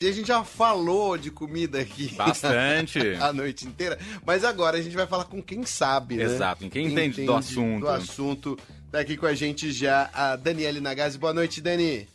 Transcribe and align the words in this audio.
E 0.00 0.06
a 0.06 0.12
gente 0.12 0.28
já 0.28 0.44
falou 0.44 1.18
de 1.18 1.28
comida 1.28 1.80
aqui. 1.80 2.14
Bastante. 2.14 3.00
a 3.20 3.32
noite 3.32 3.66
inteira. 3.66 3.98
Mas 4.24 4.44
agora 4.44 4.78
a 4.78 4.80
gente 4.80 4.94
vai 4.94 5.08
falar 5.08 5.24
com 5.24 5.42
quem 5.42 5.64
sabe, 5.64 6.14
né? 6.14 6.22
Exato, 6.22 6.70
quem 6.70 6.86
entende, 6.86 7.22
entende 7.22 7.26
do 7.26 7.34
assunto. 7.34 7.80
Do 7.80 7.88
assunto. 7.88 8.58
Tá 8.92 9.00
aqui 9.00 9.16
com 9.16 9.26
a 9.26 9.34
gente 9.34 9.72
já 9.72 10.08
a 10.14 10.36
Daniele 10.36 10.80
Nagase. 10.80 11.18
Boa 11.18 11.34
noite, 11.34 11.60
Dani. 11.60 12.06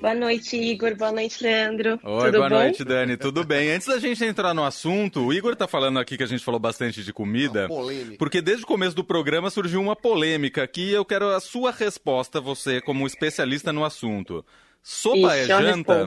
Boa 0.00 0.14
noite, 0.14 0.56
Igor. 0.56 0.96
Boa 0.96 1.12
noite, 1.12 1.42
Leandro. 1.42 2.00
Oi, 2.02 2.24
Tudo 2.24 2.38
boa 2.38 2.48
bom? 2.48 2.54
noite, 2.54 2.82
Dani. 2.82 3.18
Tudo 3.18 3.44
bem? 3.44 3.70
Antes 3.70 3.88
da 3.88 3.98
gente 3.98 4.24
entrar 4.24 4.54
no 4.54 4.64
assunto, 4.64 5.26
o 5.26 5.30
Igor 5.30 5.54
tá 5.54 5.68
falando 5.68 5.98
aqui 5.98 6.16
que 6.16 6.22
a 6.22 6.26
gente 6.26 6.42
falou 6.42 6.58
bastante 6.58 7.04
de 7.04 7.12
comida. 7.12 7.68
polêmica. 7.68 8.16
Porque 8.16 8.40
desde 8.40 8.64
o 8.64 8.66
começo 8.66 8.96
do 8.96 9.04
programa 9.04 9.50
surgiu 9.50 9.78
uma 9.78 9.94
polêmica 9.94 10.62
aqui 10.62 10.88
e 10.88 10.94
eu 10.94 11.04
quero 11.04 11.28
a 11.28 11.38
sua 11.38 11.70
resposta, 11.70 12.40
você 12.40 12.80
como 12.80 13.06
especialista 13.06 13.74
no 13.74 13.84
assunto. 13.84 14.42
Sopa 14.82 15.38
Ixi, 15.38 15.52
é 15.52 15.54
uma 15.54 15.62
janta? 15.62 16.06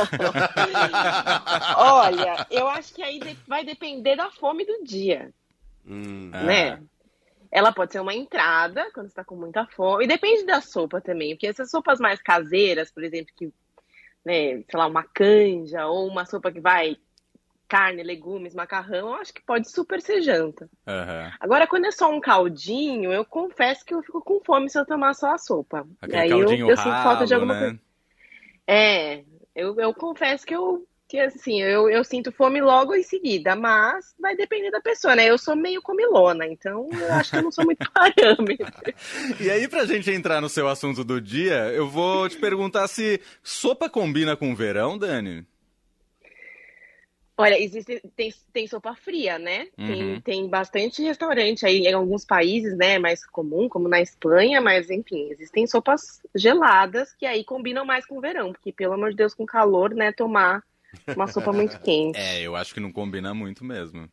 Olha, 1.78 2.46
eu 2.50 2.68
acho 2.68 2.94
que 2.94 3.02
aí 3.02 3.20
vai 3.46 3.64
depender 3.64 4.16
da 4.16 4.30
fome 4.30 4.64
do 4.64 4.84
dia, 4.84 5.32
Hum. 5.86 6.30
Ah, 6.34 6.42
né? 6.44 6.82
Ela 7.50 7.72
pode 7.72 7.92
ser 7.92 8.00
uma 8.00 8.14
entrada, 8.14 8.90
quando 8.92 9.08
você 9.08 9.14
tá 9.14 9.24
com 9.24 9.36
muita 9.36 9.66
fome. 9.66 10.04
E 10.04 10.08
depende 10.08 10.44
da 10.44 10.60
sopa 10.60 11.00
também. 11.00 11.34
Porque 11.34 11.46
essas 11.46 11.70
sopas 11.70 11.98
mais 12.00 12.20
caseiras, 12.20 12.90
por 12.90 13.04
exemplo, 13.04 13.32
que, 13.36 13.46
né, 14.24 14.62
sei 14.62 14.64
lá, 14.74 14.86
uma 14.86 15.04
canja 15.04 15.86
ou 15.86 16.08
uma 16.08 16.26
sopa 16.26 16.50
que 16.52 16.60
vai 16.60 16.96
carne, 17.68 18.02
legumes, 18.02 18.54
macarrão, 18.54 19.08
eu 19.08 19.14
acho 19.14 19.32
que 19.34 19.42
pode 19.42 19.70
super 19.70 20.00
ser 20.00 20.22
janta. 20.22 20.68
aham. 20.86 21.32
Agora, 21.40 21.66
quando 21.66 21.86
é 21.86 21.90
só 21.90 22.10
um 22.10 22.20
caldinho, 22.20 23.12
eu 23.12 23.24
confesso 23.24 23.84
que 23.84 23.94
eu 23.94 24.02
fico 24.02 24.20
com 24.22 24.40
fome 24.44 24.70
se 24.70 24.78
eu 24.78 24.86
tomar 24.86 25.14
só 25.14 25.32
a 25.32 25.38
sopa. 25.38 25.86
Aquele 26.00 26.18
Aí 26.18 26.30
eu, 26.30 26.38
eu 26.40 26.76
sinto 26.76 27.02
falta 27.02 27.26
de 27.26 27.34
ralo, 27.34 27.34
alguma 27.34 27.54
né? 27.54 27.60
coisa. 27.60 27.80
É, 28.66 29.24
eu, 29.56 29.74
eu 29.80 29.94
confesso 29.94 30.46
que 30.46 30.54
eu 30.54 30.86
que 31.08 31.20
assim, 31.20 31.62
eu, 31.62 31.88
eu 31.88 32.02
sinto 32.02 32.32
fome 32.32 32.60
logo 32.60 32.92
em 32.92 33.02
seguida, 33.02 33.54
mas 33.54 34.12
vai 34.18 34.34
depender 34.34 34.72
da 34.72 34.80
pessoa, 34.80 35.14
né? 35.14 35.26
Eu 35.26 35.38
sou 35.38 35.54
meio 35.54 35.80
comilona, 35.80 36.46
então 36.46 36.88
eu 36.92 37.12
acho 37.12 37.30
que 37.30 37.36
eu 37.36 37.42
não 37.44 37.52
sou 37.52 37.64
muito 37.64 37.88
parâmetro. 37.94 38.66
E 39.40 39.48
aí, 39.48 39.68
pra 39.68 39.84
gente 39.84 40.10
entrar 40.10 40.40
no 40.40 40.48
seu 40.48 40.66
assunto 40.66 41.04
do 41.04 41.20
dia, 41.20 41.70
eu 41.72 41.88
vou 41.88 42.28
te 42.28 42.36
perguntar 42.36 42.88
se 42.88 43.20
sopa 43.40 43.88
combina 43.88 44.36
com 44.36 44.52
verão, 44.52 44.98
Dani? 44.98 45.46
Olha, 47.38 47.60
existe, 47.60 48.02
tem, 48.16 48.32
tem 48.50 48.66
sopa 48.66 48.94
fria, 48.94 49.38
né? 49.38 49.68
Uhum. 49.78 49.86
Tem, 49.86 50.20
tem 50.22 50.48
bastante 50.48 51.02
restaurante 51.02 51.66
aí 51.66 51.86
em 51.86 51.92
alguns 51.92 52.24
países, 52.24 52.74
né? 52.76 52.98
Mais 52.98 53.26
comum, 53.26 53.68
como 53.68 53.88
na 53.88 54.00
Espanha, 54.00 54.60
mas 54.60 54.90
enfim, 54.90 55.28
existem 55.30 55.66
sopas 55.66 56.22
geladas 56.34 57.14
que 57.14 57.26
aí 57.26 57.44
combinam 57.44 57.84
mais 57.84 58.06
com 58.06 58.16
o 58.16 58.20
verão, 58.22 58.52
porque 58.52 58.72
pelo 58.72 58.94
amor 58.94 59.10
de 59.10 59.16
Deus, 59.16 59.34
com 59.34 59.44
calor, 59.44 59.94
né? 59.94 60.12
Tomar 60.12 60.62
uma 61.14 61.26
sopa 61.26 61.52
muito 61.52 61.78
quente. 61.84 62.18
É, 62.18 62.40
eu 62.40 62.56
acho 62.56 62.72
que 62.72 62.80
não 62.80 62.90
combina 62.90 63.34
muito 63.34 63.62
mesmo. 63.64 64.08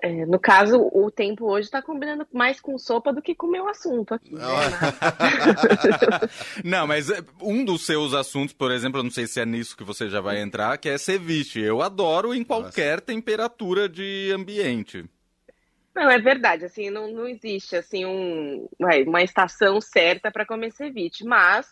É, 0.00 0.26
no 0.26 0.38
caso, 0.38 0.90
o 0.92 1.10
tempo 1.10 1.46
hoje 1.46 1.70
tá 1.70 1.82
combinando 1.82 2.26
mais 2.32 2.60
com 2.60 2.78
sopa 2.78 3.12
do 3.12 3.22
que 3.22 3.34
com 3.34 3.46
o 3.46 3.50
meu 3.50 3.68
assunto 3.68 4.14
aqui. 4.14 4.34
né? 4.34 4.40
não, 6.64 6.86
mas 6.86 7.10
é, 7.10 7.20
um 7.40 7.64
dos 7.64 7.86
seus 7.86 8.14
assuntos, 8.14 8.52
por 8.52 8.70
exemplo, 8.70 9.00
eu 9.00 9.04
não 9.04 9.10
sei 9.10 9.26
se 9.26 9.40
é 9.40 9.46
nisso 9.46 9.76
que 9.76 9.84
você 9.84 10.08
já 10.08 10.20
vai 10.20 10.40
entrar, 10.40 10.76
que 10.78 10.88
é 10.88 10.98
ceviche. 10.98 11.60
Eu 11.60 11.82
adoro 11.82 12.34
em 12.34 12.44
qualquer 12.44 13.00
temperatura 13.00 13.88
de 13.88 14.32
ambiente. 14.34 15.04
Não, 15.94 16.10
é 16.10 16.18
verdade, 16.18 16.64
assim, 16.64 16.90
não, 16.90 17.12
não 17.12 17.28
existe 17.28 17.76
assim 17.76 18.04
um, 18.04 18.68
uma 19.06 19.22
estação 19.22 19.80
certa 19.80 20.30
para 20.30 20.44
comer 20.44 20.72
ceviche, 20.72 21.24
mas 21.24 21.68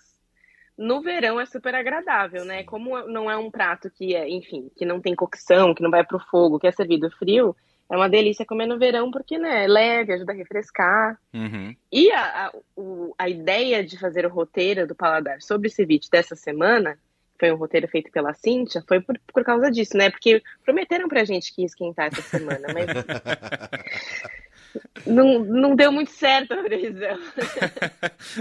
no 0.78 1.02
verão 1.02 1.40
é 1.40 1.46
super 1.46 1.74
agradável, 1.74 2.44
né? 2.44 2.62
Como 2.62 2.98
não 3.08 3.30
é 3.30 3.36
um 3.36 3.50
prato 3.50 3.90
que 3.90 4.14
é, 4.14 4.28
enfim, 4.28 4.70
que 4.76 4.86
não 4.86 5.00
tem 5.00 5.14
cocção, 5.14 5.74
que 5.74 5.82
não 5.82 5.90
vai 5.90 6.04
pro 6.04 6.18
fogo, 6.18 6.58
que 6.58 6.66
é 6.66 6.72
servido 6.72 7.10
frio, 7.10 7.54
é 7.92 7.96
uma 7.96 8.08
delícia 8.08 8.46
comer 8.46 8.64
no 8.64 8.78
verão 8.78 9.10
porque, 9.10 9.36
né, 9.36 9.64
é 9.64 9.68
leve, 9.68 10.14
ajuda 10.14 10.32
a 10.32 10.34
refrescar. 10.34 11.20
Uhum. 11.34 11.76
E 11.92 12.10
a, 12.10 12.46
a, 12.46 12.52
o, 12.74 13.14
a 13.18 13.28
ideia 13.28 13.84
de 13.84 13.98
fazer 13.98 14.24
o 14.24 14.30
roteiro 14.30 14.86
do 14.86 14.94
Paladar 14.94 15.42
sobre 15.42 15.68
ceviche 15.68 16.08
dessa 16.10 16.34
semana, 16.34 16.98
foi 17.38 17.52
um 17.52 17.56
roteiro 17.56 17.86
feito 17.86 18.10
pela 18.10 18.32
Cíntia, 18.32 18.82
foi 18.88 18.98
por, 18.98 19.20
por 19.30 19.44
causa 19.44 19.70
disso, 19.70 19.94
né? 19.94 20.08
Porque 20.08 20.42
prometeram 20.64 21.06
pra 21.06 21.24
gente 21.24 21.54
que 21.54 21.60
ia 21.60 21.66
esquentar 21.66 22.06
essa 22.06 22.22
semana, 22.22 22.66
mas 22.72 22.86
não, 25.04 25.40
não 25.40 25.76
deu 25.76 25.92
muito 25.92 26.12
certo 26.12 26.54
a 26.54 26.62
previsão. 26.62 27.18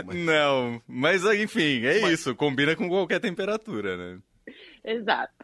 Não, 0.15 0.81
mas 0.87 1.25
enfim, 1.25 1.85
é 1.85 2.09
isso, 2.09 2.33
combina 2.35 2.73
com 2.73 2.87
qualquer 2.87 3.19
temperatura, 3.19 3.97
né? 3.97 4.19
Exato, 4.83 5.40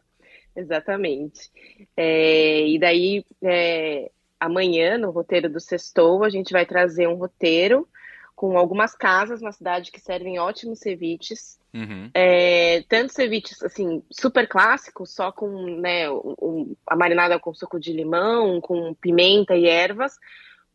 exatamente. 0.57 1.51
É, 1.95 2.67
e 2.67 2.79
daí, 2.79 3.25
é, 3.41 4.11
amanhã, 4.39 4.97
no 4.97 5.11
roteiro 5.11 5.49
do 5.49 5.59
Sextou, 5.59 6.23
a 6.23 6.29
gente 6.29 6.51
vai 6.51 6.65
trazer 6.65 7.07
um 7.07 7.15
roteiro 7.15 7.87
com 8.35 8.55
algumas 8.55 8.93
casas 8.93 9.41
na 9.41 9.51
cidade 9.51 9.91
que 9.91 9.99
servem 9.99 10.37
ótimos 10.37 10.79
ceviches. 10.79 11.57
Uhum. 11.73 12.09
É, 12.13 12.83
tanto 12.87 13.11
ceviches, 13.11 13.63
assim, 13.63 14.03
super 14.11 14.47
clássicos, 14.47 15.11
só 15.11 15.31
com, 15.31 15.79
né, 15.79 16.09
um, 16.09 16.75
a 16.85 16.95
marinada 16.95 17.39
com 17.39 17.53
suco 17.53 17.79
de 17.79 17.91
limão, 17.91 18.61
com 18.61 18.93
pimenta 18.93 19.55
e 19.55 19.65
ervas, 19.65 20.17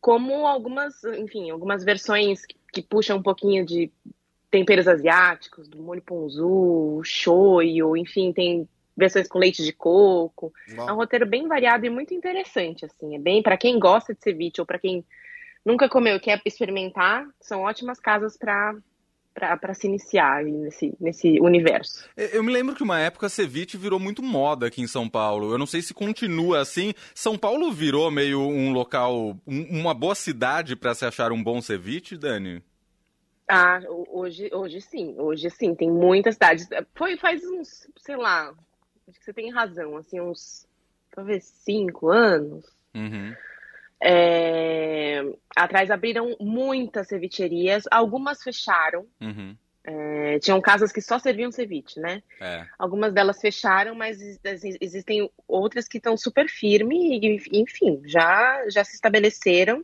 como 0.01 0.45
algumas, 0.45 1.03
enfim, 1.05 1.51
algumas 1.51 1.85
versões 1.85 2.45
que, 2.45 2.57
que 2.73 2.81
puxam 2.81 3.17
um 3.17 3.23
pouquinho 3.23 3.65
de 3.65 3.89
temperos 4.51 4.87
asiáticos, 4.87 5.69
do 5.69 5.81
molho 5.81 6.01
ponzu, 6.01 7.01
shoyu, 7.03 7.95
enfim, 7.95 8.33
tem 8.33 8.67
versões 8.95 9.27
com 9.27 9.39
leite 9.39 9.63
de 9.63 9.73
coco. 9.73 10.53
Bom. 10.75 10.89
É 10.89 10.93
um 10.93 10.95
roteiro 10.95 11.25
bem 11.25 11.47
variado 11.47 11.85
e 11.85 11.89
muito 11.89 12.13
interessante, 12.13 12.85
assim. 12.85 13.15
É 13.15 13.19
bem 13.19 13.41
para 13.41 13.57
quem 13.57 13.79
gosta 13.79 14.13
de 14.13 14.21
ceviche 14.21 14.59
ou 14.59 14.65
para 14.65 14.79
quem 14.79 15.03
nunca 15.65 15.87
comeu 15.89 16.15
e 16.17 16.19
quer 16.19 16.41
experimentar, 16.45 17.25
são 17.39 17.61
ótimas 17.61 17.99
casas 17.99 18.37
para 18.37 18.75
para 19.35 19.73
se 19.73 19.87
iniciar 19.87 20.43
nesse, 20.43 20.95
nesse 20.99 21.39
universo. 21.41 22.07
Eu 22.15 22.43
me 22.43 22.51
lembro 22.53 22.75
que 22.75 22.83
uma 22.83 22.99
época 22.99 23.27
ceviche 23.27 23.75
virou 23.77 23.99
muito 23.99 24.21
moda 24.21 24.67
aqui 24.67 24.79
em 24.79 24.85
São 24.85 25.09
Paulo. 25.09 25.51
Eu 25.51 25.57
não 25.57 25.65
sei 25.65 25.81
se 25.81 25.91
continua 25.91 26.59
assim. 26.59 26.93
São 27.15 27.35
Paulo 27.35 27.71
virou 27.71 28.11
meio 28.11 28.39
um 28.39 28.71
local, 28.71 29.35
um- 29.47 29.79
uma 29.79 29.91
boa 29.91 30.13
cidade 30.13 30.75
para 30.75 30.93
se 30.93 31.03
achar 31.03 31.31
um 31.31 31.41
bom 31.43 31.59
ceviche, 31.63 32.15
Dani? 32.15 32.61
Ah, 33.49 33.81
ho- 33.89 34.07
hoje, 34.19 34.51
hoje 34.53 34.79
sim, 34.81 35.15
hoje 35.17 35.49
sim, 35.49 35.73
tem 35.73 35.89
muitas 35.89 36.35
cidades. 36.35 36.67
Foi 36.93 37.17
faz 37.17 37.41
uns, 37.43 37.87
sei 37.97 38.15
lá, 38.15 38.53
acho 39.07 39.19
que 39.19 39.25
você 39.25 39.33
tem 39.33 39.51
razão, 39.51 39.97
assim, 39.97 40.19
uns 40.19 40.67
talvez 41.11 41.43
cinco 41.43 42.09
anos. 42.09 42.65
Uhum. 42.93 43.33
É, 44.01 45.23
atrás 45.55 45.89
abriram 45.89 46.35
muitas 46.39 47.07
cevicherias, 47.07 47.85
algumas 47.89 48.43
fecharam. 48.43 49.07
Uhum. 49.21 49.55
É, 49.85 50.39
tinham 50.39 50.61
casas 50.61 50.91
que 50.91 51.01
só 51.01 51.19
serviam 51.19 51.51
ceviche, 51.51 51.99
né? 51.99 52.23
É. 52.39 52.65
Algumas 52.79 53.13
delas 53.13 53.39
fecharam, 53.39 53.93
mas 53.93 54.21
ex- 54.21 54.77
existem 54.79 55.29
outras 55.47 55.87
que 55.87 55.97
estão 55.97 56.15
super 56.15 56.47
firmes 56.47 56.97
e, 56.97 57.59
enfim, 57.59 58.01
já, 58.05 58.63
já 58.69 58.83
se 58.83 58.95
estabeleceram. 58.95 59.83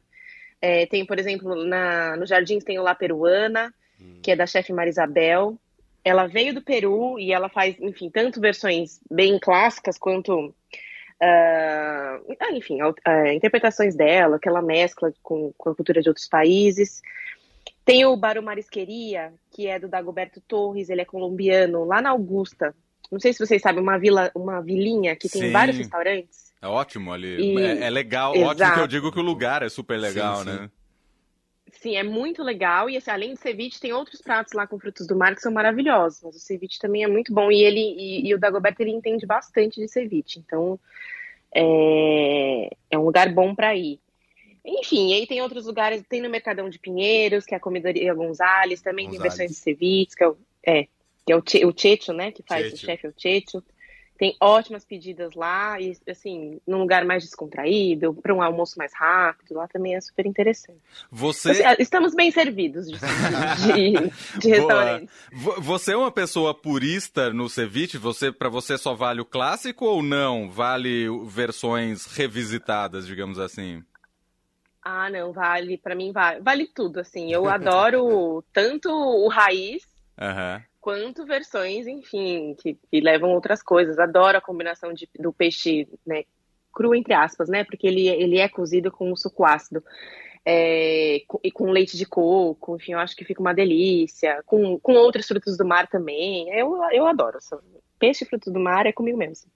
É, 0.62 0.86
tem, 0.86 1.06
por 1.06 1.20
exemplo, 1.20 1.64
na, 1.66 2.16
no 2.18 2.26
Jardins 2.26 2.64
tem 2.64 2.80
o 2.80 2.84
La 2.84 2.96
Peruana, 2.96 3.74
que 4.22 4.32
é 4.32 4.36
da 4.36 4.46
chefe 4.46 4.74
Marisabel. 4.74 5.58
Ela 6.04 6.28
veio 6.28 6.54
do 6.54 6.62
Peru 6.62 7.20
e 7.20 7.32
ela 7.32 7.50
faz, 7.50 7.76
enfim, 7.80 8.10
tanto 8.10 8.40
versões 8.40 9.00
bem 9.12 9.38
clássicas 9.40 9.98
quanto, 9.98 10.54
ah, 11.22 12.20
enfim, 12.54 12.80
ah, 13.06 13.34
interpretações 13.34 13.96
dela, 13.96 14.40
que 14.40 14.48
ela 14.48 14.62
mescla 14.62 15.14
com, 15.22 15.54
com 15.58 15.70
a 15.70 15.76
cultura 15.76 16.02
de 16.02 16.10
outros 16.10 16.28
países. 16.28 17.02
Tem 17.84 18.06
o 18.06 18.16
Baru 18.16 18.42
Marisqueria, 18.44 19.34
que 19.52 19.68
é 19.68 19.80
do 19.80 19.88
Dagoberto 19.88 20.40
Torres, 20.42 20.90
ele 20.90 21.02
é 21.02 21.06
colombiano, 21.06 21.84
lá 21.86 22.02
na 22.02 22.12
Augusta. 22.12 22.74
Não 23.12 23.20
sei 23.20 23.34
se 23.34 23.40
vocês 23.40 23.62
sabem, 23.62 23.82
uma 23.82 23.98
vila, 23.98 24.32
uma 24.36 24.62
vilinha 24.62 25.16
que 25.16 25.28
tem 25.28 25.42
Sim. 25.44 25.52
vários 25.52 25.78
restaurantes. 25.78 26.54
É 26.62 26.68
ótimo 26.68 27.12
ali. 27.12 27.56
E- 27.56 27.58
É, 27.62 27.86
é 27.86 27.90
legal. 27.90 28.32
Ótimo 28.32 28.46
que 28.56 28.62
eu 28.62 28.68
Exato. 28.68 28.88
digo 28.88 29.12
que 29.12 29.20
o 29.20 29.24
lugar 29.24 29.64
é 29.64 29.70
super 29.70 29.98
legal, 29.98 30.38
Sim, 30.38 30.44
sim. 30.44 30.50
né? 30.50 30.58
Sim, 30.66 30.72
é 31.86 32.04
muito 32.04 32.44
legal. 32.44 32.90
E 32.90 32.98
assim, 32.98 33.12
além 33.12 33.34
de 33.34 33.40
ceviche, 33.40 33.80
tem 33.80 33.94
outros 33.94 34.22
pratos 34.22 34.54
lá 34.54 34.68
com 34.68 34.80
frutos 34.80 35.08
do 35.08 35.16
mar 35.16 35.36
que 35.36 35.42
são 35.42 35.52
maravilhosos. 35.52 36.22
Mas 36.24 36.36
o 36.36 36.40
ceviche 36.40 36.80
também 36.80 37.04
é 37.04 37.08
muito 37.08 37.34
bom. 37.34 37.52
E 37.52 37.64
ele 37.64 37.80
e, 37.80 38.28
e 38.28 38.36
o 38.36 38.40
Dagoberto 38.40 38.82
ele 38.82 38.92
entende 38.92 39.26
bastante 39.26 39.80
de 39.80 39.88
ceviche. 39.88 40.40
Então 40.40 40.80
é, 41.54 42.70
é 42.92 42.98
um 42.98 43.04
lugar 43.04 43.34
bom 43.34 43.56
para 43.56 43.76
ir. 43.76 44.00
Enfim, 44.66 45.14
aí 45.14 45.26
tem 45.26 45.42
outros 45.42 45.66
lugares, 45.66 46.04
tem 46.08 46.22
no 46.22 46.30
Mercadão 46.30 46.70
de 46.70 46.78
Pinheiros, 46.78 47.46
que 47.46 47.54
é 47.54 47.58
a 47.58 47.62
Comidoria 47.62 48.14
Gonzales, 48.14 48.82
também 48.82 49.06
tem 49.06 49.18
Gonzales. 49.18 49.38
versões 49.38 49.52
de 49.52 49.58
ceviche, 49.58 50.16
que 50.16 50.24
é 50.24 50.28
o, 50.28 50.38
é, 50.64 50.88
que 51.26 51.32
é 51.32 51.36
o, 51.36 51.42
che, 51.46 51.66
o 51.66 51.74
Checho, 51.76 52.14
né? 52.14 52.32
Que 52.32 52.44
faz 52.44 52.66
Checho. 52.66 52.76
o 52.76 52.80
chefe, 52.80 53.08
é 53.08 53.10
o 53.10 53.14
Checho. 53.18 53.64
Tem 54.20 54.36
ótimas 54.42 54.84
pedidas 54.84 55.34
lá 55.34 55.80
e, 55.80 55.98
assim, 56.10 56.60
num 56.68 56.80
lugar 56.80 57.06
mais 57.06 57.24
descontraído, 57.24 58.14
para 58.14 58.34
um 58.34 58.42
almoço 58.42 58.78
mais 58.78 58.94
rápido, 58.94 59.54
lá 59.56 59.66
também 59.66 59.96
é 59.96 60.02
super 60.02 60.26
interessante. 60.26 60.82
Você... 61.10 61.52
Assim, 61.52 61.82
estamos 61.82 62.14
bem 62.14 62.30
servidos 62.30 62.88
de, 62.92 62.98
de, 62.98 64.40
de 64.40 64.50
restaurantes. 64.52 65.16
Você 65.60 65.94
é 65.94 65.98
uma 65.98 66.12
pessoa 66.12 66.54
purista 66.54 67.32
no 67.32 67.48
ceviche? 67.48 67.98
Você, 67.98 68.30
para 68.30 68.50
você 68.50 68.78
só 68.78 68.94
vale 68.94 69.22
o 69.22 69.26
clássico 69.26 69.86
ou 69.86 70.04
não? 70.04 70.52
Vale 70.52 71.08
versões 71.26 72.06
revisitadas, 72.08 73.08
digamos 73.08 73.40
assim? 73.40 73.82
Ah, 74.84 75.10
não, 75.10 75.32
vale, 75.32 75.78
para 75.78 75.96
mim 75.96 76.12
vale, 76.12 76.42
vale 76.42 76.68
tudo, 76.68 77.00
assim. 77.00 77.32
Eu 77.32 77.48
adoro 77.48 78.44
tanto 78.52 78.90
o 78.92 79.30
raiz, 79.30 79.84
uhum 80.20 80.69
quanto 80.80 81.26
versões, 81.26 81.88
enfim, 81.88 82.56
que, 82.60 82.78
que 82.90 83.02
levam 83.02 83.32
outras 83.32 83.62
coisas. 83.62 84.00
Adoro 84.00 84.38
a 84.38 84.42
combinação 84.42 84.94
de, 84.94 85.08
do 85.20 85.34
peixe 85.34 85.88
né, 86.06 86.24
cru, 86.74 86.96
entre 86.96 87.14
aspas, 87.14 87.50
né? 87.50 87.64
Porque 87.64 87.88
ele, 87.88 88.08
ele 88.08 88.38
é 88.38 88.48
cozido 88.48 88.92
com 88.92 89.12
um 89.12 89.16
suco 89.16 89.46
ácido. 89.46 89.84
É, 90.46 91.22
e 91.44 91.52
com 91.52 91.70
leite 91.70 91.98
de 91.98 92.06
coco, 92.06 92.78
enfim, 92.78 92.94
eu 92.94 93.00
acho 93.00 93.16
que 93.16 93.26
fica 93.26 93.42
uma 93.42 93.54
delícia. 93.54 94.42
Com, 94.46 94.80
com 94.80 94.94
outros 94.94 95.28
frutos 95.28 95.58
do 95.58 95.66
mar 95.66 95.88
também. 95.88 96.50
Eu, 96.58 96.80
eu 96.92 97.06
adoro. 97.06 97.38
Peixe 98.00 98.24
e 98.24 98.28
frutos 98.28 98.52
do 98.52 98.60
mar 98.60 98.86
é 98.86 98.94
comigo 98.94 99.18
mesmo. 99.18 99.52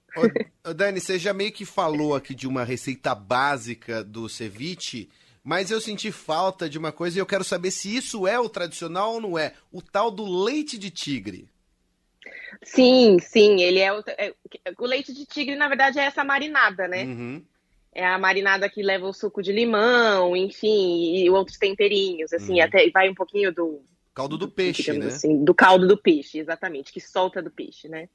Ô, 0.64 0.74
Dani, 0.74 1.00
você 1.00 1.18
já 1.18 1.32
meio 1.32 1.52
que 1.52 1.64
falou 1.64 2.14
aqui 2.14 2.34
de 2.34 2.46
uma 2.46 2.62
receita 2.62 3.14
básica 3.14 4.04
do 4.04 4.28
ceviche 4.28 5.08
mas 5.44 5.70
eu 5.70 5.78
senti 5.78 6.10
falta 6.10 6.70
de 6.70 6.78
uma 6.78 6.90
coisa 6.90 7.18
e 7.18 7.20
eu 7.20 7.26
quero 7.26 7.44
saber 7.44 7.70
se 7.70 7.94
isso 7.94 8.26
é 8.26 8.40
o 8.40 8.48
tradicional 8.48 9.12
ou 9.12 9.20
não 9.20 9.38
é. 9.38 9.52
O 9.70 9.82
tal 9.82 10.10
do 10.10 10.24
leite 10.24 10.78
de 10.78 10.90
tigre. 10.90 11.46
Sim, 12.62 13.18
sim, 13.20 13.60
ele 13.60 13.78
é 13.78 13.92
o, 13.92 14.02
é, 14.06 14.32
o 14.78 14.86
leite 14.86 15.12
de 15.12 15.26
tigre, 15.26 15.54
na 15.54 15.68
verdade, 15.68 15.98
é 15.98 16.04
essa 16.04 16.24
marinada, 16.24 16.88
né? 16.88 17.04
Uhum. 17.04 17.42
É 17.94 18.06
a 18.06 18.18
marinada 18.18 18.70
que 18.70 18.82
leva 18.82 19.06
o 19.06 19.12
suco 19.12 19.42
de 19.42 19.52
limão, 19.52 20.34
enfim, 20.34 21.16
e 21.16 21.28
outros 21.28 21.58
temperinhos, 21.58 22.32
assim, 22.32 22.54
uhum. 22.54 22.64
até 22.64 22.88
vai 22.90 23.10
um 23.10 23.14
pouquinho 23.14 23.52
do 23.52 23.82
caldo 24.14 24.38
do, 24.38 24.46
do 24.46 24.52
peixe, 24.52 24.92
né? 24.94 25.06
Assim, 25.06 25.44
do 25.44 25.54
caldo 25.54 25.86
do 25.86 25.96
peixe, 25.96 26.38
exatamente, 26.38 26.90
que 26.90 27.00
solta 27.00 27.42
do 27.42 27.50
peixe, 27.50 27.86
né? 27.86 28.08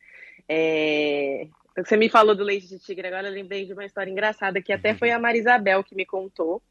É... 0.47 1.47
Você 1.77 1.95
me 1.95 2.09
falou 2.09 2.35
do 2.35 2.43
leite 2.43 2.67
de 2.67 2.79
tigre, 2.79 3.07
agora 3.07 3.27
eu 3.27 3.33
lembrei 3.33 3.65
de 3.65 3.73
uma 3.73 3.85
história 3.85 4.09
engraçada 4.09 4.61
que 4.61 4.73
até 4.73 4.91
uhum. 4.91 4.97
foi 4.97 5.11
a 5.11 5.19
Marisabel 5.19 5.83
que 5.83 5.93
me 5.93 6.05
contou 6.05 6.61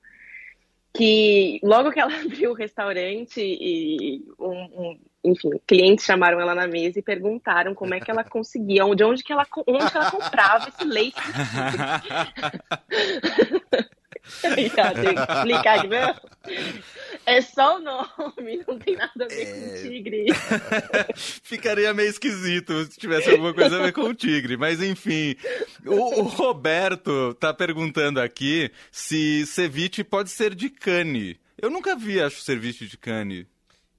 que 0.99 1.61
logo 1.63 1.93
que 1.93 2.01
ela 2.01 2.13
abriu 2.21 2.51
o 2.51 2.55
restaurante 2.55 3.41
e 3.41 4.21
um, 4.37 4.51
um, 4.51 5.01
enfim, 5.25 5.51
clientes 5.65 6.05
chamaram 6.05 6.41
ela 6.41 6.57
na 6.57 6.67
mesa 6.67 6.99
e 6.99 7.03
perguntaram 7.03 7.73
como 7.73 7.95
é 7.95 8.01
que 8.01 8.11
ela 8.11 8.25
conseguia, 8.25 8.83
de 8.97 9.05
onde 9.05 9.23
que 9.23 9.33
ela, 9.33 9.47
onde 9.65 9.91
que 9.91 9.97
ela 9.97 10.11
comprava 10.11 10.69
esse 10.69 10.85
leite. 10.85 11.21
explicar. 14.25 14.95
É 17.29 17.43
só 17.43 17.77
o 17.77 17.81
nome, 17.81 18.65
não 18.67 18.79
tem 18.79 18.97
nada 18.97 19.27
a 19.27 19.29
ver 19.29 19.43
é... 19.43 19.53
com 19.53 19.83
tigre. 19.83 20.27
Ficaria 21.15 21.93
meio 21.93 22.09
esquisito 22.09 22.87
se 22.87 22.99
tivesse 22.99 23.29
alguma 23.29 23.53
coisa 23.53 23.79
a 23.79 23.83
ver 23.83 23.93
com 23.93 24.01
o 24.01 24.15
tigre. 24.15 24.57
Mas 24.57 24.83
enfim, 24.83 25.37
o, 25.85 26.21
o 26.21 26.23
Roberto 26.23 27.35
tá 27.35 27.53
perguntando 27.53 28.19
aqui 28.19 28.71
se 28.91 29.47
ceviche 29.47 30.03
pode 30.03 30.31
ser 30.31 30.55
de 30.55 30.71
cane. 30.71 31.39
Eu 31.61 31.71
nunca 31.71 31.95
vi, 31.95 32.19
acho, 32.19 32.41
ceviche 32.41 32.87
de 32.87 32.97
cane. 32.97 33.47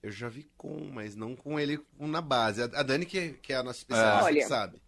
Eu 0.01 0.11
já 0.11 0.27
vi 0.27 0.49
com, 0.57 0.89
mas 0.91 1.15
não 1.15 1.35
com 1.35 1.59
ele 1.59 1.79
na 1.99 2.21
base. 2.21 2.63
A 2.63 2.81
Dani, 2.81 3.05
que, 3.05 3.33
que 3.33 3.53
é 3.53 3.57
a 3.57 3.63
nossa 3.63 3.77
especialista, 3.77 4.25
Olha, 4.25 4.47
sabe. 4.47 4.81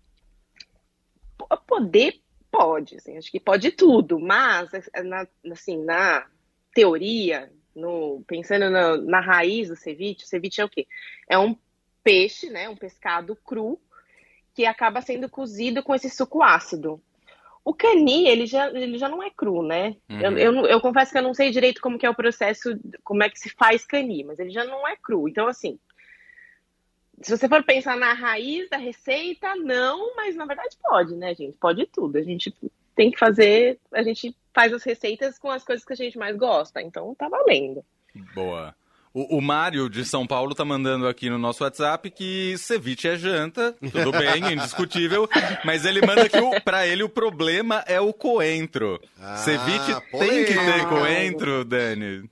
Poder 1.67 2.19
pode, 2.49 2.95
assim, 2.95 3.17
acho 3.17 3.29
que 3.29 3.39
pode 3.39 3.71
tudo, 3.71 4.19
mas 4.19 4.71
na, 5.03 5.27
assim, 5.51 5.77
na 5.83 6.25
teoria, 6.73 7.51
no, 7.75 8.23
pensando 8.27 8.69
na, 8.69 8.97
na 8.97 9.19
raiz 9.19 9.69
do 9.69 9.75
ceviche, 9.75 10.23
o 10.23 10.27
ceviche 10.27 10.61
é 10.61 10.65
o 10.65 10.69
quê? 10.69 10.87
É 11.27 11.37
um 11.37 11.55
peixe, 12.03 12.49
né, 12.49 12.67
um 12.67 12.75
pescado 12.75 13.35
cru, 13.35 13.79
que 14.53 14.65
acaba 14.65 15.01
sendo 15.01 15.29
cozido 15.29 15.81
com 15.83 15.95
esse 15.95 16.09
suco 16.09 16.43
ácido. 16.43 17.01
O 17.63 17.73
cani, 17.73 18.27
ele 18.27 18.47
já, 18.47 18.69
ele 18.69 18.97
já 18.97 19.07
não 19.07 19.21
é 19.21 19.29
cru, 19.29 19.61
né? 19.61 19.95
Uhum. 20.09 20.19
Eu, 20.19 20.37
eu, 20.37 20.65
eu, 20.65 20.81
confesso 20.81 21.11
que 21.11 21.17
eu 21.17 21.23
não 21.23 21.33
sei 21.33 21.51
direito 21.51 21.79
como 21.79 21.97
que 21.97 22.05
é 22.05 22.09
o 22.09 22.15
processo, 22.15 22.77
como 23.03 23.21
é 23.23 23.29
que 23.29 23.39
se 23.39 23.49
faz 23.51 23.85
cani, 23.85 24.23
mas 24.23 24.39
ele 24.39 24.49
já 24.49 24.65
não 24.65 24.87
é 24.87 24.95
cru. 24.95 25.29
Então, 25.29 25.47
assim, 25.47 25.79
se 27.21 27.37
você 27.37 27.47
for 27.47 27.63
pensar 27.63 27.95
na 27.95 28.13
raiz 28.13 28.67
da 28.67 28.77
receita, 28.77 29.55
não, 29.55 30.15
mas 30.15 30.35
na 30.35 30.45
verdade 30.45 30.75
pode, 30.81 31.15
né, 31.15 31.35
gente? 31.35 31.55
Pode 31.57 31.85
tudo. 31.85 32.17
A 32.17 32.23
gente 32.23 32.53
tem 32.95 33.11
que 33.11 33.19
fazer, 33.19 33.79
a 33.93 34.01
gente 34.01 34.35
faz 34.53 34.73
as 34.73 34.83
receitas 34.83 35.37
com 35.37 35.49
as 35.49 35.63
coisas 35.63 35.85
que 35.85 35.93
a 35.93 35.95
gente 35.95 36.17
mais 36.17 36.35
gosta, 36.37 36.81
então 36.81 37.15
tá 37.15 37.27
valendo. 37.29 37.83
Boa. 38.33 38.75
O, 39.13 39.37
o 39.37 39.41
Mário 39.41 39.89
de 39.89 40.05
São 40.05 40.25
Paulo 40.25 40.55
tá 40.55 40.63
mandando 40.63 41.05
aqui 41.05 41.29
no 41.29 41.37
nosso 41.37 41.63
WhatsApp 41.63 42.09
que 42.09 42.57
ceviche 42.57 43.09
é 43.09 43.17
janta, 43.17 43.73
tudo 43.91 44.11
bem, 44.11 44.39
indiscutível, 44.53 45.27
mas 45.65 45.83
ele 45.83 46.05
manda 46.05 46.29
que 46.29 46.37
o, 46.37 46.61
pra 46.61 46.87
ele 46.87 47.03
o 47.03 47.09
problema 47.09 47.83
é 47.87 47.99
o 47.99 48.13
coentro. 48.13 49.01
Ah, 49.19 49.35
ceviche 49.35 49.99
tem 50.11 50.45
que 50.45 50.53
ter 50.53 50.87
coentro, 50.87 51.65
Dani? 51.65 52.29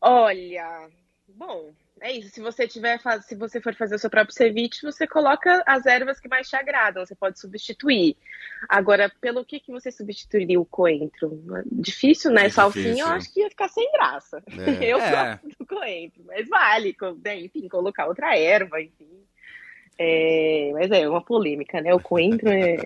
Olha, 0.00 0.88
bom, 1.28 1.70
é 2.00 2.12
isso. 2.12 2.30
Se 2.30 2.40
você 2.40 2.66
tiver, 2.66 3.00
se 3.22 3.34
você 3.34 3.60
for 3.60 3.74
fazer 3.74 3.94
o 3.94 3.98
seu 3.98 4.10
próprio 4.10 4.34
ceviche, 4.34 4.82
você 4.82 5.06
coloca 5.06 5.62
as 5.66 5.86
ervas 5.86 6.18
que 6.18 6.28
mais 6.28 6.48
te 6.48 6.56
agradam. 6.56 7.04
Você 7.04 7.14
pode 7.14 7.38
substituir. 7.38 8.16
Agora, 8.68 9.10
pelo 9.20 9.44
que, 9.44 9.60
que 9.60 9.70
você 9.70 9.90
substituiria 9.90 10.60
o 10.60 10.64
coentro? 10.64 11.42
Difícil, 11.70 12.30
né? 12.30 12.46
É 12.46 12.50
Salsinha, 12.50 13.04
eu 13.04 13.08
acho 13.08 13.32
que 13.32 13.40
ia 13.40 13.50
ficar 13.50 13.68
sem 13.68 13.90
graça. 13.92 14.42
É. 14.46 14.82
Eu 14.92 14.98
é. 14.98 15.10
gosto 15.40 15.58
do 15.58 15.66
coentro, 15.66 16.24
mas 16.26 16.48
vale, 16.48 16.96
né? 17.24 17.40
enfim, 17.40 17.68
colocar 17.68 18.06
outra 18.06 18.36
erva, 18.36 18.80
enfim. 18.80 19.22
É, 19.98 20.70
mas 20.72 20.90
é 20.90 21.08
uma 21.08 21.22
polêmica, 21.22 21.80
né? 21.80 21.94
O 21.94 22.00
coentro 22.00 22.48
é. 22.48 22.76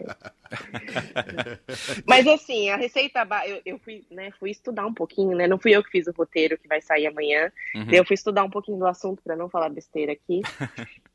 mas 2.06 2.26
assim, 2.26 2.68
a 2.70 2.76
receita. 2.76 3.26
Eu, 3.46 3.60
eu, 3.64 3.78
fui, 3.78 4.04
né, 4.10 4.30
fui 4.38 4.50
estudar 4.50 4.86
um 4.86 4.92
pouquinho, 4.92 5.36
né? 5.36 5.46
Não 5.46 5.58
fui 5.58 5.72
eu 5.72 5.82
que 5.82 5.90
fiz 5.90 6.06
o 6.06 6.12
roteiro 6.12 6.58
que 6.58 6.68
vai 6.68 6.82
sair 6.82 7.06
amanhã. 7.06 7.50
Uhum. 7.74 7.90
Eu 7.90 8.04
fui 8.04 8.14
estudar 8.14 8.44
um 8.44 8.50
pouquinho 8.50 8.78
do 8.78 8.86
assunto 8.86 9.22
para 9.22 9.36
não 9.36 9.48
falar 9.48 9.68
besteira 9.68 10.12
aqui. 10.12 10.42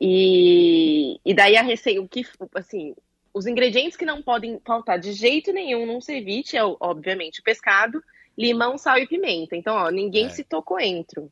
e, 0.00 1.20
e 1.24 1.34
daí 1.34 1.56
a 1.56 1.62
receita, 1.62 2.00
o 2.00 2.08
que, 2.08 2.26
assim, 2.54 2.94
os 3.34 3.46
ingredientes 3.46 3.96
que 3.96 4.04
não 4.04 4.22
podem 4.22 4.60
faltar 4.64 4.98
de 4.98 5.12
jeito 5.12 5.52
nenhum 5.52 5.86
num 5.86 6.00
ceviche 6.00 6.56
é, 6.56 6.64
obviamente, 6.64 7.40
o 7.40 7.44
pescado, 7.44 8.02
limão, 8.36 8.76
sal 8.76 8.98
e 8.98 9.06
pimenta. 9.06 9.56
Então, 9.56 9.74
ó, 9.74 9.90
ninguém 9.90 10.26
é. 10.26 10.30
citou 10.30 10.62
coentro. 10.62 11.30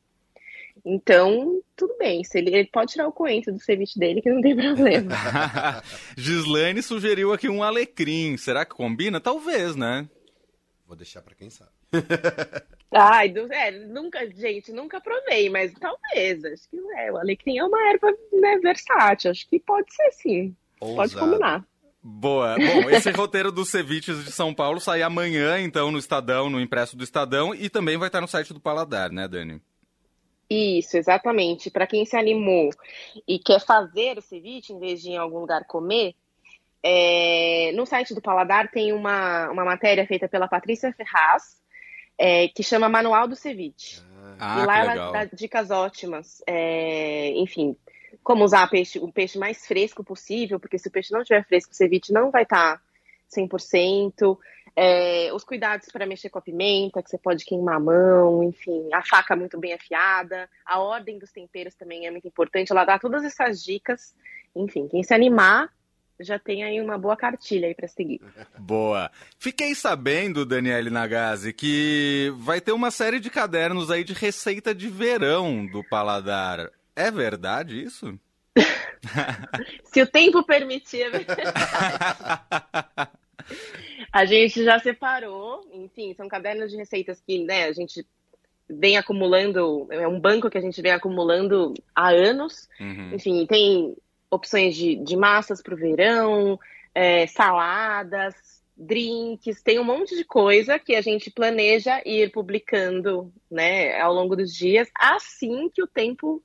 Então, 0.84 1.60
tudo 1.76 1.96
bem. 1.98 2.24
Se 2.24 2.38
ele, 2.38 2.54
ele, 2.54 2.68
pode 2.72 2.92
tirar 2.92 3.06
o 3.06 3.12
coentro 3.12 3.52
do 3.52 3.60
ceviche 3.60 3.98
dele, 3.98 4.22
que 4.22 4.30
não 4.30 4.40
tem 4.40 4.54
problema. 4.56 5.12
Gislaine 6.16 6.82
sugeriu 6.82 7.32
aqui 7.32 7.48
um 7.48 7.62
alecrim. 7.62 8.36
Será 8.36 8.64
que 8.64 8.74
combina? 8.74 9.20
Talvez, 9.20 9.76
né? 9.76 10.08
Vou 10.86 10.96
deixar 10.96 11.22
para 11.22 11.34
quem 11.34 11.50
sabe. 11.50 11.70
Ai, 12.92 13.28
do, 13.28 13.52
é, 13.52 13.70
nunca, 13.70 14.28
gente, 14.30 14.72
nunca 14.72 15.00
provei, 15.00 15.48
mas 15.48 15.72
talvez. 15.74 16.44
Acho 16.44 16.68
que 16.68 16.76
é, 16.96 17.12
o 17.12 17.16
alecrim 17.16 17.58
é 17.58 17.64
uma 17.64 17.88
erva 17.88 18.10
né, 18.32 18.58
versátil. 18.58 19.30
Acho 19.30 19.48
que 19.48 19.60
pode 19.60 19.94
ser 19.94 20.10
sim. 20.12 20.56
Ousado. 20.80 20.96
Pode 20.96 21.16
combinar. 21.16 21.64
Boa. 22.02 22.56
Bom, 22.56 22.90
esse 22.90 23.10
roteiro 23.10 23.52
dos 23.52 23.68
ceviches 23.68 24.24
de 24.24 24.32
São 24.32 24.54
Paulo 24.54 24.80
sai 24.80 25.02
amanhã, 25.02 25.60
então, 25.60 25.90
no 25.90 25.98
Estadão, 25.98 26.48
no 26.48 26.60
impresso 26.60 26.96
do 26.96 27.04
Estadão, 27.04 27.54
e 27.54 27.68
também 27.68 27.98
vai 27.98 28.08
estar 28.08 28.22
no 28.22 28.28
site 28.28 28.54
do 28.54 28.60
Paladar, 28.60 29.12
né, 29.12 29.28
Dani? 29.28 29.60
Isso, 30.50 30.96
exatamente. 30.96 31.70
Para 31.70 31.86
quem 31.86 32.04
se 32.04 32.16
animou 32.16 32.70
e 33.26 33.38
quer 33.38 33.60
fazer 33.60 34.18
o 34.18 34.22
ceviche 34.22 34.72
em 34.72 34.80
vez 34.80 35.00
de 35.00 35.10
ir 35.10 35.12
em 35.12 35.16
algum 35.16 35.38
lugar 35.38 35.64
comer, 35.64 36.16
é, 36.82 37.70
no 37.74 37.86
site 37.86 38.14
do 38.14 38.20
Paladar 38.20 38.68
tem 38.70 38.92
uma, 38.92 39.48
uma 39.50 39.64
matéria 39.64 40.04
feita 40.06 40.28
pela 40.28 40.48
Patrícia 40.48 40.92
Ferraz, 40.92 41.60
é, 42.18 42.48
que 42.48 42.62
chama 42.64 42.88
Manual 42.88 43.28
do 43.28 43.36
Ceviche. 43.36 44.02
Ah, 44.38 44.60
e 44.60 44.66
lá 44.66 44.78
ela 44.78 45.10
dá 45.12 45.24
dicas 45.24 45.70
ótimas. 45.70 46.42
É, 46.46 47.30
enfim, 47.36 47.76
como 48.22 48.44
usar 48.44 48.68
peixe, 48.68 48.98
o 48.98 49.12
peixe 49.12 49.38
mais 49.38 49.66
fresco 49.66 50.02
possível, 50.02 50.58
porque 50.58 50.78
se 50.78 50.88
o 50.88 50.90
peixe 50.90 51.12
não 51.12 51.20
estiver 51.20 51.46
fresco, 51.46 51.72
o 51.72 51.76
ceviche 51.76 52.12
não 52.12 52.30
vai 52.30 52.42
estar 52.42 52.78
tá 52.78 52.82
100%. 53.36 54.36
É, 54.76 55.30
os 55.32 55.44
cuidados 55.44 55.88
para 55.92 56.06
mexer 56.06 56.30
com 56.30 56.38
a 56.38 56.42
pimenta, 56.42 57.02
que 57.02 57.10
você 57.10 57.18
pode 57.18 57.44
queimar 57.44 57.76
a 57.76 57.80
mão, 57.80 58.42
enfim, 58.42 58.88
a 58.92 59.02
faca 59.02 59.36
muito 59.36 59.58
bem 59.58 59.72
afiada, 59.72 60.48
a 60.64 60.78
ordem 60.78 61.18
dos 61.18 61.32
temperos 61.32 61.74
também 61.74 62.06
é 62.06 62.10
muito 62.10 62.28
importante. 62.28 62.72
Ela 62.72 62.84
dá 62.84 62.98
todas 62.98 63.24
essas 63.24 63.62
dicas. 63.62 64.14
Enfim, 64.54 64.88
quem 64.88 65.02
se 65.02 65.14
animar 65.14 65.70
já 66.20 66.38
tem 66.38 66.62
aí 66.62 66.80
uma 66.80 66.98
boa 66.98 67.16
cartilha 67.16 67.66
aí 67.66 67.74
para 67.74 67.88
seguir. 67.88 68.20
Boa. 68.58 69.10
Fiquei 69.38 69.74
sabendo, 69.74 70.44
Daniele 70.44 70.90
Nagase, 70.90 71.52
que 71.52 72.32
vai 72.38 72.60
ter 72.60 72.72
uma 72.72 72.90
série 72.90 73.18
de 73.18 73.30
cadernos 73.30 73.90
aí 73.90 74.04
de 74.04 74.12
receita 74.12 74.74
de 74.74 74.88
verão 74.88 75.66
do 75.66 75.82
Paladar. 75.82 76.70
É 76.94 77.10
verdade 77.10 77.82
isso? 77.82 78.18
Se 79.84 80.02
o 80.02 80.06
tempo 80.06 80.44
permitir, 80.44 81.02
é 81.02 81.10
verdade. 81.10 81.42
A 84.12 84.24
gente 84.24 84.64
já 84.64 84.78
separou, 84.78 85.68
enfim, 85.72 86.14
são 86.14 86.28
cadernos 86.28 86.70
de 86.70 86.76
receitas 86.76 87.20
que 87.20 87.44
né, 87.44 87.64
a 87.64 87.72
gente 87.72 88.04
vem 88.68 88.96
acumulando, 88.96 89.86
é 89.90 90.06
um 90.06 90.18
banco 90.18 90.50
que 90.50 90.58
a 90.58 90.60
gente 90.60 90.80
vem 90.80 90.92
acumulando 90.92 91.74
há 91.94 92.10
anos. 92.10 92.68
Uhum. 92.80 93.14
Enfim, 93.14 93.46
tem 93.46 93.96
opções 94.30 94.76
de, 94.76 94.96
de 94.96 95.16
massas 95.16 95.62
para 95.62 95.74
o 95.74 95.76
verão, 95.76 96.58
é, 96.94 97.26
saladas, 97.26 98.34
drinks, 98.76 99.62
tem 99.62 99.78
um 99.78 99.84
monte 99.84 100.16
de 100.16 100.24
coisa 100.24 100.78
que 100.78 100.94
a 100.94 101.02
gente 101.02 101.30
planeja 101.30 102.00
ir 102.04 102.32
publicando 102.32 103.32
né, 103.50 104.00
ao 104.00 104.14
longo 104.14 104.34
dos 104.34 104.54
dias, 104.54 104.88
assim 104.94 105.68
que 105.68 105.82
o 105.82 105.86
tempo 105.86 106.42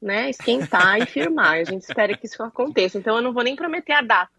né, 0.00 0.28
esquentar 0.28 1.00
e 1.00 1.06
firmar. 1.06 1.54
A 1.54 1.64
gente 1.64 1.82
espera 1.82 2.16
que 2.16 2.26
isso 2.26 2.42
aconteça. 2.42 2.98
Então 2.98 3.16
eu 3.16 3.22
não 3.22 3.32
vou 3.32 3.42
nem 3.42 3.56
prometer 3.56 3.92
a 3.92 4.02
data. 4.02 4.35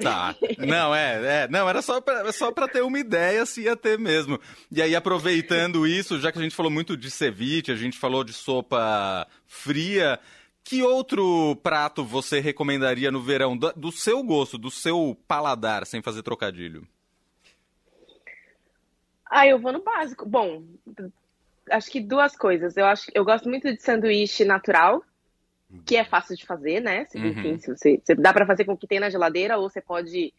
Tá. 0.00 0.34
Não, 0.58 0.94
é, 0.94 1.44
é. 1.44 1.48
Não, 1.48 1.68
era 1.68 1.82
só 1.82 2.00
pra, 2.00 2.32
só 2.32 2.50
pra 2.50 2.68
ter 2.68 2.82
uma 2.82 2.98
ideia 2.98 3.44
se 3.46 3.62
ia 3.62 3.76
ter 3.76 3.98
mesmo. 3.98 4.38
E 4.70 4.80
aí, 4.80 4.94
aproveitando 4.94 5.86
isso, 5.86 6.20
já 6.20 6.30
que 6.30 6.38
a 6.38 6.42
gente 6.42 6.54
falou 6.54 6.70
muito 6.70 6.96
de 6.96 7.10
ceviche, 7.10 7.72
a 7.72 7.76
gente 7.76 7.98
falou 7.98 8.24
de 8.24 8.32
sopa 8.32 9.26
fria, 9.46 10.18
que 10.64 10.82
outro 10.82 11.56
prato 11.62 12.04
você 12.04 12.40
recomendaria 12.40 13.10
no 13.10 13.20
verão, 13.20 13.56
do, 13.56 13.72
do 13.72 13.92
seu 13.92 14.22
gosto, 14.22 14.56
do 14.56 14.70
seu 14.70 15.16
paladar, 15.26 15.86
sem 15.86 16.00
fazer 16.02 16.22
trocadilho? 16.22 16.86
Ah, 19.30 19.46
eu 19.46 19.58
vou 19.58 19.72
no 19.72 19.82
básico. 19.82 20.28
Bom, 20.28 20.62
acho 21.70 21.90
que 21.90 22.00
duas 22.00 22.36
coisas. 22.36 22.76
Eu 22.76 22.84
acho, 22.84 23.10
eu 23.14 23.24
gosto 23.24 23.48
muito 23.48 23.72
de 23.72 23.80
sanduíche 23.80 24.44
natural, 24.44 25.02
que 25.86 25.96
é 25.96 26.04
fácil 26.04 26.36
de 26.36 26.44
fazer, 26.44 26.80
né? 26.80 27.06
Uhum. 27.14 27.26
Enfim, 27.26 27.58
se 27.58 27.68
você, 27.68 28.00
se 28.04 28.14
dá 28.14 28.32
para 28.32 28.46
fazer 28.46 28.64
com 28.64 28.72
o 28.72 28.76
que 28.76 28.86
tem 28.86 29.00
na 29.00 29.10
geladeira 29.10 29.56
ou 29.56 29.68
você 29.68 29.80
pode 29.80 30.32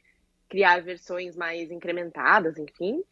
criar 0.50 0.82
versões 0.82 1.36
mais 1.36 1.72
incrementadas, 1.72 2.58
enfim. 2.58 3.04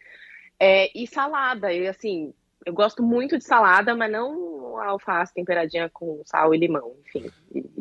É, 0.60 0.92
e 0.96 1.08
salada, 1.08 1.74
e 1.74 1.88
assim, 1.88 2.34
eu 2.66 2.74
gosto 2.74 3.01
muito 3.01 3.38
de 3.38 3.44
salada, 3.44 3.96
mas 3.96 4.12
não 4.12 4.78
alface 4.80 5.34
temperadinha 5.34 5.90
com 5.90 6.22
sal 6.25 6.54
e 6.54 6.58
limão, 6.58 6.96
enfim. 7.06 7.32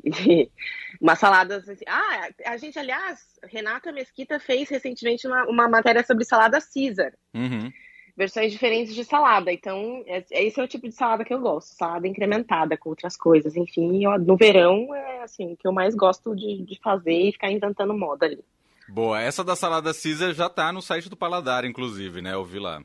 E, 0.05 0.51
uma 1.01 1.15
salada 1.15 1.57
assim. 1.57 1.85
Ah, 1.87 2.29
a 2.47 2.57
gente, 2.57 2.79
aliás, 2.79 3.39
Renata 3.45 3.93
Mesquita 3.93 4.39
fez 4.39 4.69
recentemente 4.69 5.27
uma, 5.27 5.45
uma 5.45 5.69
matéria 5.69 6.05
sobre 6.05 6.25
salada 6.25 6.59
Caesar. 6.61 7.13
Uhum. 7.35 7.71
Versões 8.17 8.53
diferentes 8.53 8.95
de 8.95 9.05
salada. 9.05 9.53
Então, 9.53 10.03
é, 10.07 10.25
esse 10.31 10.61
é 10.61 10.65
o 10.65 10.69
tipo 10.69 10.89
de 10.89 10.95
salada 10.95 11.25
que 11.25 11.33
eu 11.33 11.41
gosto. 11.41 11.75
Salada 11.75 12.07
incrementada 12.07 12.77
com 12.77 12.91
outras 12.91 13.17
coisas. 13.17 13.57
Enfim, 13.57 14.05
eu, 14.05 14.19
no 14.19 14.37
verão 14.37 14.95
é 14.95 15.23
assim, 15.23 15.53
o 15.53 15.57
que 15.57 15.67
eu 15.67 15.73
mais 15.73 15.95
gosto 15.95 16.35
de, 16.35 16.63
de 16.63 16.79
fazer 16.81 17.29
e 17.29 17.33
ficar 17.33 17.51
inventando 17.51 17.97
moda 17.97 18.27
ali. 18.27 18.45
Boa, 18.89 19.21
essa 19.21 19.45
da 19.45 19.55
salada 19.55 19.93
Caesar 19.95 20.33
já 20.33 20.49
tá 20.49 20.73
no 20.73 20.83
site 20.83 21.09
do 21.09 21.17
Paladar, 21.17 21.65
inclusive, 21.65 22.21
né? 22.21 22.35
Eu 22.35 22.45
vi 22.45 22.59
lá. 22.59 22.83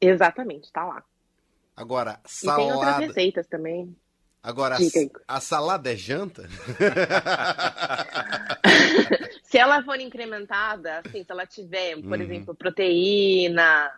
Exatamente, 0.00 0.72
tá 0.72 0.84
lá. 0.84 1.02
Agora, 1.76 2.18
salada. 2.24 2.62
E 2.62 2.64
tem 2.64 2.74
outras 2.74 2.98
receitas 2.98 3.46
também. 3.46 3.96
Agora, 4.42 4.76
a 5.26 5.40
salada 5.40 5.92
é 5.92 5.96
janta? 5.96 6.48
se 9.44 9.58
ela 9.58 9.82
for 9.82 10.00
incrementada, 10.00 11.00
assim, 11.04 11.22
se 11.22 11.30
ela 11.30 11.46
tiver, 11.46 11.96
por 12.00 12.18
uhum. 12.18 12.24
exemplo, 12.24 12.54
proteína, 12.54 13.92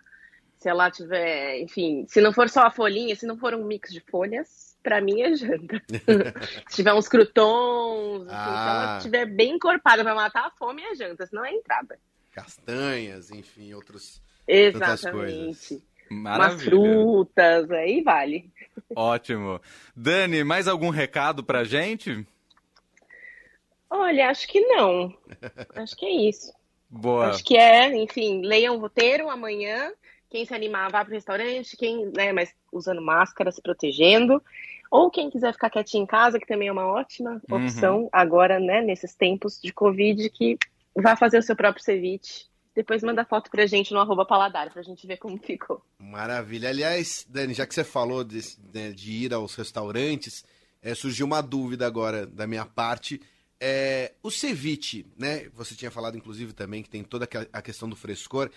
se 0.61 0.69
ela 0.69 0.91
tiver, 0.91 1.59
enfim, 1.61 2.05
se 2.07 2.21
não 2.21 2.33
for 2.35 2.49
só 2.51 2.67
a 2.67 2.71
folhinha, 2.71 3.17
se 3.17 3.25
não 3.25 3.39
for 3.39 3.55
um 3.55 3.65
mix 3.65 3.91
de 3.91 4.01
folhas, 4.01 4.77
para 4.83 5.01
mim 5.01 5.23
é 5.23 5.35
janta. 5.35 5.83
se 6.69 6.77
tiver 6.77 6.93
uns 6.93 7.09
crutons, 7.09 8.29
assim, 8.29 8.31
ah. 8.31 8.45
se 8.45 8.69
ela 8.69 8.97
estiver 8.99 9.23
ah. 9.23 9.27
bem 9.27 9.55
encorpada 9.55 10.05
para 10.05 10.15
matar 10.15 10.47
a 10.47 10.51
fome, 10.51 10.83
é 10.83 10.95
janta, 10.95 11.27
senão 11.27 11.45
é 11.47 11.55
entrada. 11.55 11.99
Castanhas, 12.31 13.31
enfim, 13.31 13.73
outros. 13.73 14.23
Exatamente. 14.47 15.83
Maravilha. 16.11 16.53
Umas 16.53 16.63
frutas, 16.63 17.71
aí 17.71 18.03
vale. 18.03 18.51
Ótimo. 18.95 19.61
Dani, 19.97 20.45
mais 20.45 20.69
algum 20.69 20.91
recado 20.91 21.43
pra 21.43 21.65
gente? 21.65 22.27
Olha, 23.89 24.29
acho 24.29 24.47
que 24.47 24.61
não. 24.61 25.17
Acho 25.75 25.97
que 25.97 26.07
é 26.07 26.29
isso. 26.29 26.53
Boa. 26.89 27.31
Acho 27.31 27.43
que 27.43 27.57
é, 27.57 27.97
enfim, 27.97 28.43
leiam 28.43 28.77
o 28.77 28.81
roteiro 28.81 29.31
amanhã. 29.31 29.91
Quem 30.31 30.45
se 30.45 30.55
animar, 30.55 30.91
vá 30.91 31.05
pro 31.05 31.15
restaurante. 31.15 31.77
Quem, 31.77 32.07
né, 32.17 32.33
mas 32.33 32.55
usando 32.73 33.03
máscara, 33.03 33.51
se 33.51 33.61
protegendo. 33.61 34.43
Ou 34.91 35.11
quem 35.11 35.31
quiser 35.31 35.53
ficar 35.53 35.71
quietinho 35.71 36.05
em 36.05 36.07
casa, 36.07 36.39
que 36.39 36.47
também 36.47 36.69
é 36.69 36.73
uma 36.73 36.87
ótima 36.87 37.41
uhum. 37.51 37.65
opção 37.65 38.03
uhum. 38.03 38.09
agora, 38.13 38.59
né, 38.59 38.81
nesses 38.81 39.15
tempos 39.15 39.61
de 39.61 39.73
Covid, 39.73 40.31
que 40.31 40.57
vá 40.95 41.17
fazer 41.17 41.39
o 41.39 41.43
seu 41.43 41.55
próprio 41.55 41.85
ceviche 41.85 42.51
depois 42.75 43.03
manda 43.03 43.25
foto 43.25 43.51
pra 43.51 43.67
gente 43.67 43.93
no 43.93 44.01
arroba 44.01 44.25
paladar, 44.25 44.73
pra 44.73 44.83
gente 44.83 45.07
ver 45.07 45.17
como 45.19 45.37
ficou. 45.39 45.83
Maravilha. 45.99 46.69
Aliás, 46.69 47.27
Dani, 47.29 47.53
já 47.53 47.67
que 47.67 47.75
você 47.75 47.85
falou 47.85 48.25
de, 48.25 48.41
né, 48.73 48.93
de 48.93 49.13
ir 49.13 49.35
aos 49.35 49.55
restaurantes, 49.55 50.45
é, 50.81 50.95
surgiu 50.95 51.27
uma 51.27 51.43
dúvida 51.43 51.87
agora 51.87 52.27
da 52.27 52.47
minha 52.47 52.65
parte. 52.65 53.21
É, 53.61 54.15
o 54.23 54.31
ceviche, 54.31 55.05
né? 55.19 55.49
Você 55.55 55.75
tinha 55.75 55.91
falado, 55.91 56.17
inclusive, 56.17 56.53
também 56.53 56.83
que 56.83 56.89
tem 56.89 57.05
toda 57.05 57.29
a 57.53 57.61
questão 57.61 57.89
do 57.89 57.97
frescor. 57.97 58.51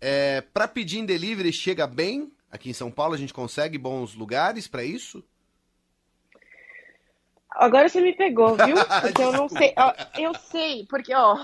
É, 0.00 0.40
para 0.40 0.66
pedir 0.66 0.98
em 0.98 1.04
delivery, 1.04 1.52
chega 1.52 1.86
bem? 1.86 2.32
Aqui 2.50 2.70
em 2.70 2.74
São 2.74 2.90
Paulo 2.90 3.14
a 3.14 3.18
gente 3.18 3.34
consegue 3.34 3.76
bons 3.76 4.14
lugares 4.14 4.66
para 4.66 4.82
isso? 4.82 5.22
Agora 7.50 7.88
você 7.88 8.00
me 8.00 8.12
pegou, 8.12 8.56
viu? 8.56 8.76
Porque 9.02 9.22
eu 9.22 9.32
não 9.32 9.48
sei. 9.48 9.74
Eu 10.18 10.34
sei, 10.34 10.86
porque, 10.86 11.12
ó, 11.14 11.36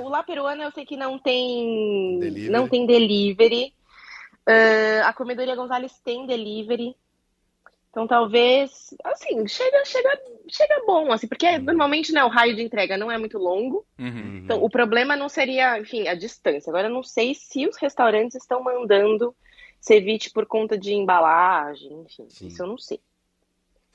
o 0.00 0.08
La 0.08 0.22
Peruana 0.22 0.64
eu 0.64 0.72
sei 0.72 0.84
que 0.86 0.96
não 0.96 1.18
tem 1.18 2.18
delivery. 2.18 2.50
não 2.50 2.68
tem 2.68 2.86
delivery. 2.86 3.74
Uh, 4.48 5.04
a 5.04 5.12
Comedoria 5.12 5.56
Gonzalez 5.56 5.98
tem 6.04 6.26
delivery. 6.26 6.96
Então 7.96 8.06
talvez, 8.06 8.94
assim, 9.02 9.48
chega, 9.48 9.82
chega, 9.86 10.20
chega 10.48 10.84
bom, 10.86 11.10
assim, 11.10 11.26
porque 11.26 11.46
uhum. 11.46 11.62
normalmente 11.62 12.12
né, 12.12 12.22
o 12.22 12.28
raio 12.28 12.54
de 12.54 12.60
entrega 12.60 12.98
não 12.98 13.10
é 13.10 13.16
muito 13.16 13.38
longo. 13.38 13.86
Uhum. 13.98 14.42
Então 14.44 14.62
o 14.62 14.68
problema 14.68 15.16
não 15.16 15.30
seria, 15.30 15.78
enfim, 15.80 16.06
a 16.06 16.14
distância. 16.14 16.68
Agora 16.68 16.88
eu 16.88 16.92
não 16.92 17.02
sei 17.02 17.32
se 17.34 17.66
os 17.66 17.78
restaurantes 17.78 18.36
estão 18.36 18.62
mandando 18.62 19.34
ceviche 19.80 20.30
por 20.30 20.44
conta 20.44 20.76
de 20.76 20.92
embalagem, 20.92 22.02
enfim, 22.02 22.26
Sim. 22.28 22.48
isso 22.48 22.62
eu 22.62 22.66
não 22.66 22.76
sei. 22.76 23.00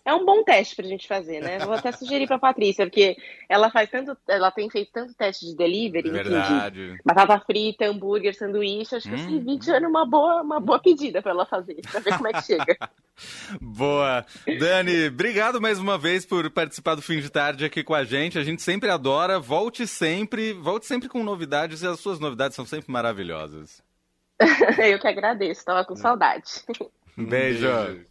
É 0.03 0.13
um 0.15 0.25
bom 0.25 0.43
teste 0.43 0.75
pra 0.75 0.86
gente 0.86 1.08
fazer, 1.08 1.41
né? 1.41 1.60
Vou 1.60 1.74
até 1.74 1.91
sugerir 1.91 2.25
pra 2.25 2.39
Patrícia, 2.39 2.86
porque 2.88 3.15
ela 3.48 3.70
faz 3.70 3.89
tanto, 3.89 4.17
ela 4.27 4.50
tem 4.50 4.67
feito 4.67 4.91
tanto 4.91 5.13
teste 5.13 5.46
de 5.46 5.55
delivery, 5.55 6.10
Verdade. 6.10 6.93
De 6.93 7.00
batata 7.05 7.39
frita, 7.46 7.86
hambúrguer, 7.86 8.36
sanduíche, 8.36 8.96
acho 8.96 9.08
que 9.08 9.13
hum. 9.13 9.17
esse 9.17 9.39
vídeo 9.39 9.74
era 9.74 9.88
uma 9.88 10.03
boa, 10.05 10.41
uma 10.41 10.60
boa 10.60 10.79
pedida 10.79 11.22
para 11.22 11.31
ela 11.31 11.46
fazer, 11.46 11.79
pra 11.91 12.00
ver 12.00 12.17
como 12.17 12.27
é 12.29 12.34
que 12.34 12.41
chega. 12.41 12.77
boa. 13.62 14.25
Dani, 14.60 15.08
obrigado 15.08 15.62
mais 15.62 15.77
uma 15.77 16.00
vez 16.00 16.25
por 16.25 16.50
participar 16.50 16.96
do 16.96 17.01
fim 17.03 17.20
de 17.20 17.29
tarde 17.29 17.63
aqui 17.63 17.84
com 17.84 17.93
a 17.93 18.03
gente. 18.03 18.39
A 18.39 18.43
gente 18.43 18.63
sempre 18.63 18.89
adora. 18.89 19.39
Volte 19.39 19.86
sempre, 19.86 20.53
volte 20.53 20.88
sempre 20.88 21.10
com 21.10 21.24
novidades 21.24 21.84
e 21.84 21.88
as 21.88 22.00
suas 22.00 22.20
novidades 22.20 22.55
são 22.55 22.65
sempre 22.65 22.91
maravilhosas. 22.91 23.84
Eu 24.84 25.00
que 25.00 25.08
agradeço, 25.08 25.63
tava 25.63 25.86
com 25.86 25.96
saudade. 25.96 26.50
Beijo. 27.15 27.67
Beijo. 27.67 28.05